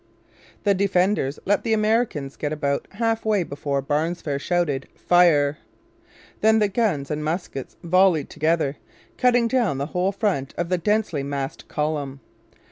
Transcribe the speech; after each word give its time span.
The 0.63 0.73
defenders 0.73 1.37
let 1.45 1.63
the 1.63 1.73
Americans 1.73 2.35
get 2.35 2.51
about 2.51 2.87
half 2.93 3.23
way 3.23 3.43
before 3.43 3.83
Barnsfair 3.83 4.39
shouted 4.41 4.87
'Fire!' 4.95 5.59
Then 6.39 6.57
the 6.57 6.69
guns 6.69 7.11
and 7.11 7.23
muskets 7.23 7.75
volleyed 7.83 8.27
together, 8.27 8.77
cutting 9.19 9.47
down 9.47 9.77
the 9.77 9.85
whole 9.93 10.11
front 10.11 10.55
of 10.57 10.69
the 10.69 10.79
densely 10.79 11.21
massed 11.21 11.67
column. 11.67 12.19